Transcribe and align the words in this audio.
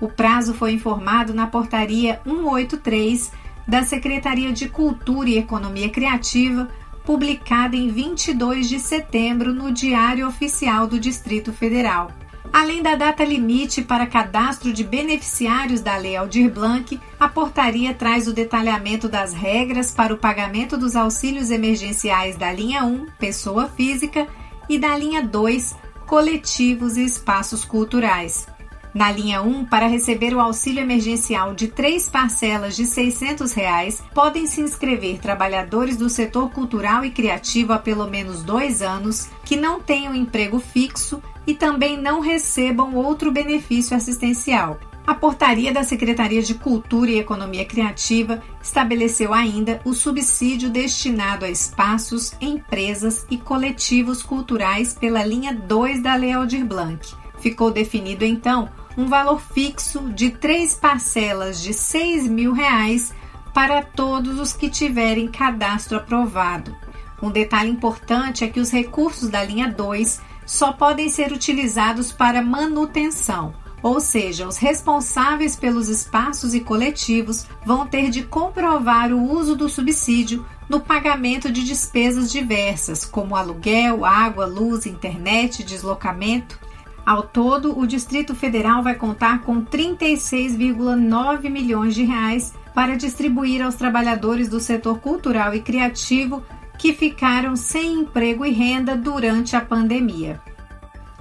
O 0.00 0.08
prazo 0.08 0.54
foi 0.54 0.74
informado 0.74 1.34
na 1.34 1.48
portaria 1.48 2.20
183 2.24 3.42
da 3.66 3.82
Secretaria 3.82 4.52
de 4.52 4.68
Cultura 4.68 5.28
e 5.28 5.38
Economia 5.38 5.88
Criativa, 5.88 6.68
publicada 7.04 7.76
em 7.76 7.88
22 7.88 8.68
de 8.68 8.78
setembro 8.78 9.52
no 9.52 9.70
Diário 9.70 10.26
Oficial 10.26 10.86
do 10.86 10.98
Distrito 10.98 11.52
Federal. 11.52 12.10
Além 12.52 12.82
da 12.82 12.94
data 12.94 13.24
limite 13.24 13.82
para 13.82 14.06
cadastro 14.06 14.72
de 14.72 14.84
beneficiários 14.84 15.80
da 15.80 15.96
Lei 15.96 16.14
Aldir 16.14 16.48
Blanc, 16.48 17.00
a 17.18 17.28
portaria 17.28 17.92
traz 17.92 18.28
o 18.28 18.32
detalhamento 18.32 19.08
das 19.08 19.32
regras 19.32 19.90
para 19.90 20.14
o 20.14 20.18
pagamento 20.18 20.76
dos 20.76 20.94
auxílios 20.94 21.50
emergenciais 21.50 22.36
da 22.36 22.52
linha 22.52 22.84
1, 22.84 23.06
pessoa 23.18 23.68
física, 23.68 24.28
e 24.68 24.78
da 24.78 24.96
linha 24.96 25.20
2, 25.20 25.74
coletivos 26.06 26.96
e 26.96 27.04
espaços 27.04 27.64
culturais. 27.64 28.46
Na 28.94 29.10
linha 29.10 29.42
1, 29.42 29.64
para 29.64 29.88
receber 29.88 30.32
o 30.32 30.40
auxílio 30.40 30.80
emergencial 30.80 31.52
de 31.52 31.66
três 31.66 32.08
parcelas 32.08 32.76
de 32.76 32.86
600 32.86 33.52
reais, 33.52 34.00
podem 34.14 34.46
se 34.46 34.60
inscrever 34.60 35.18
trabalhadores 35.18 35.96
do 35.96 36.08
setor 36.08 36.48
cultural 36.50 37.04
e 37.04 37.10
criativo 37.10 37.72
há 37.72 37.78
pelo 37.78 38.08
menos 38.08 38.44
dois 38.44 38.82
anos, 38.82 39.28
que 39.44 39.56
não 39.56 39.80
tenham 39.80 40.14
emprego 40.14 40.60
fixo 40.60 41.20
e 41.44 41.54
também 41.54 42.00
não 42.00 42.20
recebam 42.20 42.94
outro 42.94 43.32
benefício 43.32 43.96
assistencial. 43.96 44.78
A 45.04 45.12
portaria 45.12 45.72
da 45.72 45.82
Secretaria 45.82 46.40
de 46.40 46.54
Cultura 46.54 47.10
e 47.10 47.18
Economia 47.18 47.64
Criativa 47.64 48.40
estabeleceu 48.62 49.34
ainda 49.34 49.80
o 49.84 49.92
subsídio 49.92 50.70
destinado 50.70 51.44
a 51.44 51.50
espaços, 51.50 52.32
empresas 52.40 53.26
e 53.28 53.36
coletivos 53.36 54.22
culturais 54.22 54.94
pela 54.94 55.24
linha 55.24 55.52
2 55.52 56.00
da 56.00 56.14
Lei 56.14 56.32
Aldir 56.32 56.64
Blanc. 56.64 57.23
Ficou 57.44 57.70
definido 57.70 58.24
então 58.24 58.70
um 58.96 59.06
valor 59.06 59.38
fixo 59.38 60.00
de 60.14 60.30
três 60.30 60.74
parcelas 60.74 61.60
de 61.60 61.74
seis 61.74 62.26
mil 62.26 62.54
reais 62.54 63.12
para 63.52 63.82
todos 63.82 64.40
os 64.40 64.54
que 64.54 64.70
tiverem 64.70 65.28
cadastro 65.28 65.98
aprovado. 65.98 66.74
Um 67.20 67.30
detalhe 67.30 67.68
importante 67.68 68.44
é 68.44 68.48
que 68.48 68.58
os 68.58 68.70
recursos 68.70 69.28
da 69.28 69.44
linha 69.44 69.68
2 69.68 70.22
só 70.46 70.72
podem 70.72 71.10
ser 71.10 71.32
utilizados 71.32 72.10
para 72.10 72.40
manutenção, 72.40 73.52
ou 73.82 74.00
seja, 74.00 74.48
os 74.48 74.56
responsáveis 74.56 75.54
pelos 75.54 75.90
espaços 75.90 76.54
e 76.54 76.60
coletivos 76.60 77.46
vão 77.62 77.86
ter 77.86 78.08
de 78.08 78.22
comprovar 78.22 79.12
o 79.12 79.22
uso 79.22 79.54
do 79.54 79.68
subsídio 79.68 80.46
no 80.66 80.80
pagamento 80.80 81.52
de 81.52 81.62
despesas 81.62 82.32
diversas, 82.32 83.04
como 83.04 83.36
aluguel, 83.36 84.02
água, 84.02 84.46
luz, 84.46 84.86
internet, 84.86 85.62
deslocamento 85.62 86.63
ao 87.04 87.22
todo, 87.22 87.78
o 87.78 87.86
Distrito 87.86 88.34
Federal 88.34 88.82
vai 88.82 88.94
contar 88.94 89.42
com 89.42 89.64
36,9 89.64 91.50
milhões 91.50 91.94
de 91.94 92.04
reais 92.04 92.54
para 92.74 92.96
distribuir 92.96 93.62
aos 93.62 93.74
trabalhadores 93.74 94.48
do 94.48 94.58
setor 94.58 94.98
cultural 95.00 95.54
e 95.54 95.60
criativo 95.60 96.42
que 96.78 96.92
ficaram 96.92 97.54
sem 97.56 98.00
emprego 98.00 98.44
e 98.44 98.50
renda 98.50 98.96
durante 98.96 99.54
a 99.54 99.60
pandemia. 99.60 100.40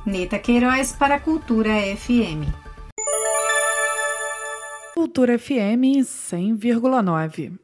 Neta 0.05 0.39
Queiroz 0.39 0.93
para 0.93 1.15
a 1.15 1.19
Cultura 1.19 1.71
FM. 1.95 2.51
Cultura 4.93 5.37
FM 5.37 6.03
100,9. 6.03 7.62